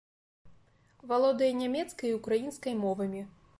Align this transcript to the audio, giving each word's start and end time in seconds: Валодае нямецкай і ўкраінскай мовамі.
Валодае 1.11 1.51
нямецкай 1.61 2.09
і 2.15 2.17
ўкраінскай 2.19 2.73
мовамі. 2.83 3.21